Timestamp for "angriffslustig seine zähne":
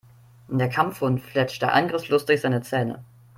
1.73-3.03